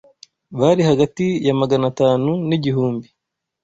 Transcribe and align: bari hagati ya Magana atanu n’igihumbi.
bari 0.59 0.81
hagati 0.89 1.25
ya 1.45 1.53
Magana 1.61 1.85
atanu 1.91 2.31
n’igihumbi. 2.47 3.07